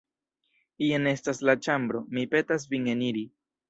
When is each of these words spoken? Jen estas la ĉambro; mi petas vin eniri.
Jen 0.85 1.05
estas 1.13 1.43
la 1.51 1.57
ĉambro; 1.69 2.05
mi 2.19 2.29
petas 2.35 2.71
vin 2.77 2.93
eniri. 2.99 3.29